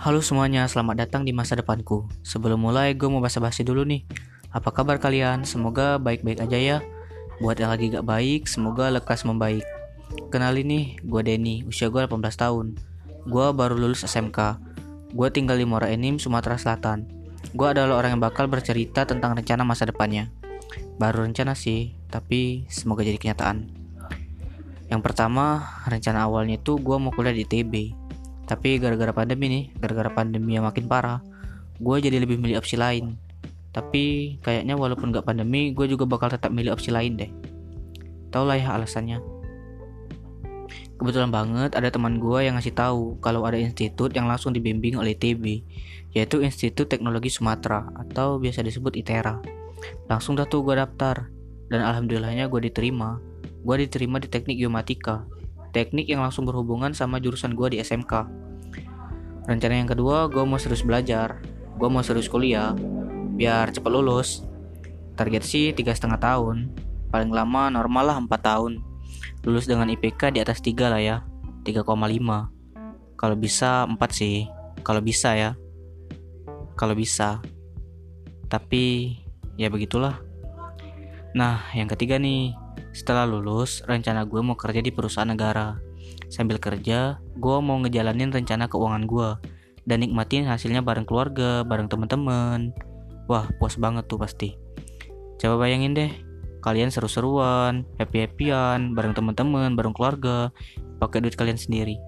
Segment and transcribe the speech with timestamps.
[0.00, 2.08] Halo semuanya, selamat datang di masa depanku.
[2.24, 4.08] Sebelum mulai, gue mau basa-basi dulu nih.
[4.48, 5.44] Apa kabar kalian?
[5.44, 6.78] Semoga baik-baik aja ya.
[7.36, 9.60] Buat yang lagi gak baik, semoga lekas membaik.
[10.32, 12.80] Kenalin nih, gue Denny, usia gue 18 tahun.
[13.28, 14.56] Gue baru lulus SMK.
[15.12, 17.04] Gue tinggal di Muara Enim, Sumatera Selatan.
[17.52, 20.32] Gue adalah orang yang bakal bercerita tentang rencana masa depannya.
[20.96, 23.68] Baru rencana sih, tapi semoga jadi kenyataan.
[24.88, 28.00] Yang pertama, rencana awalnya itu gue mau kuliah di TB
[28.50, 31.22] tapi gara-gara pandemi nih gara-gara pandemi yang makin parah
[31.78, 33.14] gue jadi lebih milih opsi lain.
[33.70, 37.30] Tapi kayaknya walaupun gak pandemi gue juga bakal tetap milih opsi lain deh.
[38.34, 39.22] Tau lah ya alasannya.
[40.98, 45.14] Kebetulan banget ada teman gue yang ngasih tahu kalau ada institut yang langsung dibimbing oleh
[45.14, 45.64] TB
[46.10, 49.38] yaitu Institut Teknologi Sumatera atau biasa disebut ITERA
[50.10, 51.30] langsung dah tuh gue daftar
[51.70, 53.22] dan alhamdulillahnya gue diterima.
[53.62, 55.24] Gue diterima di teknik geomatika
[55.70, 58.26] teknik yang langsung berhubungan sama jurusan gue di SMK.
[59.48, 61.40] Rencana yang kedua, gue mau serius belajar,
[61.80, 62.76] gue mau serius kuliah,
[63.36, 64.44] biar cepat lulus.
[65.16, 66.72] Target sih tiga setengah tahun,
[67.08, 68.72] paling lama normal lah 4 tahun.
[69.44, 71.24] Lulus dengan IPK di atas 3 lah ya,
[71.64, 72.52] 3,5.
[73.16, 74.48] Kalau bisa 4 sih,
[74.80, 75.56] kalau bisa ya.
[76.76, 77.44] Kalau bisa.
[78.48, 79.16] Tapi
[79.60, 80.20] ya begitulah.
[81.36, 82.56] Nah, yang ketiga nih,
[82.90, 85.78] setelah lulus, rencana gue mau kerja di perusahaan negara.
[86.30, 89.28] Sambil kerja, gue mau ngejalanin rencana keuangan gue
[89.84, 92.70] dan nikmatin hasilnya bareng keluarga, bareng temen-temen.
[93.26, 94.54] Wah, puas banget tuh pasti.
[95.42, 96.10] Coba bayangin deh,
[96.62, 100.54] kalian seru-seruan, happy-happyan, bareng temen-temen, bareng keluarga,
[101.02, 101.98] pakai duit kalian sendiri.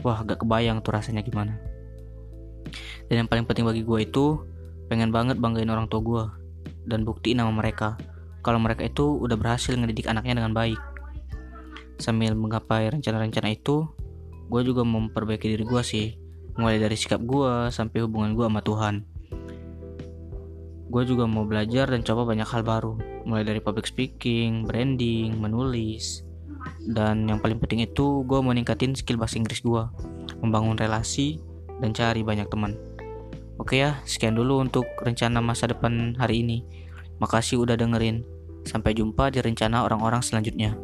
[0.00, 1.60] Wah, gak kebayang tuh rasanya gimana.
[3.12, 4.40] Dan yang paling penting bagi gue itu,
[4.88, 6.24] pengen banget banggain orang tua gue
[6.88, 8.00] dan buktiin nama mereka
[8.42, 10.78] kalau mereka itu udah berhasil ngedidik anaknya dengan baik.
[12.00, 13.88] Sambil menggapai rencana-rencana itu,
[14.48, 16.16] gue juga memperbaiki diri gue sih,
[16.60, 18.94] mulai dari sikap gue sampai hubungan gue sama Tuhan.
[20.92, 26.20] Gue juga mau belajar dan coba banyak hal baru, mulai dari public speaking, branding, menulis,
[26.82, 29.82] dan yang paling penting itu gue mau ningkatin skill bahasa Inggris gue,
[30.42, 31.38] membangun relasi,
[31.78, 32.74] dan cari banyak teman.
[33.58, 36.66] Oke ya, sekian dulu untuk rencana masa depan hari ini.
[37.22, 38.26] Makasih udah dengerin.
[38.66, 40.74] Sampai jumpa di rencana orang-orang selanjutnya.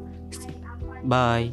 [1.04, 1.52] Bye.